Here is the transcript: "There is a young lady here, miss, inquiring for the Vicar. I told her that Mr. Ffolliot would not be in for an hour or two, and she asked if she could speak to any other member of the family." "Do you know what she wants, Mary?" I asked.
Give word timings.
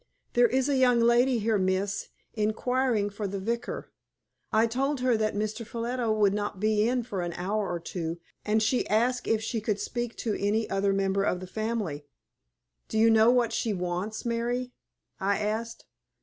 "There 0.33 0.47
is 0.47 0.67
a 0.67 0.75
young 0.77 0.99
lady 0.99 1.37
here, 1.37 1.59
miss, 1.59 2.07
inquiring 2.33 3.11
for 3.11 3.27
the 3.27 3.39
Vicar. 3.39 3.91
I 4.51 4.65
told 4.65 5.01
her 5.01 5.15
that 5.15 5.35
Mr. 5.35 5.63
Ffolliot 5.63 6.17
would 6.17 6.33
not 6.33 6.59
be 6.59 6.87
in 6.89 7.03
for 7.03 7.21
an 7.21 7.33
hour 7.33 7.69
or 7.71 7.79
two, 7.79 8.19
and 8.43 8.63
she 8.63 8.89
asked 8.89 9.27
if 9.27 9.43
she 9.43 9.61
could 9.61 9.79
speak 9.79 10.15
to 10.15 10.33
any 10.43 10.67
other 10.71 10.91
member 10.91 11.21
of 11.23 11.39
the 11.39 11.45
family." 11.45 12.07
"Do 12.87 12.97
you 12.97 13.11
know 13.11 13.29
what 13.29 13.53
she 13.53 13.73
wants, 13.73 14.25
Mary?" 14.25 14.73
I 15.19 15.37
asked. 15.37 15.85